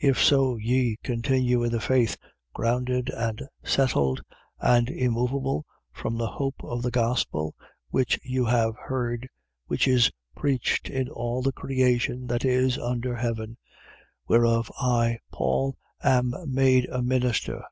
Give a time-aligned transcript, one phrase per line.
[0.00, 2.16] If so ye continue in the faith,
[2.52, 4.20] grounded and settled,
[4.58, 7.54] and immoveable from the hope of the gospel
[7.90, 9.28] which you have heard,
[9.68, 13.58] which is preached in all the creation that is under heaven:
[14.26, 17.62] whereof I Paul am made a minister.